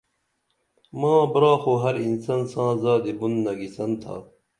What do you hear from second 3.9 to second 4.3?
تھا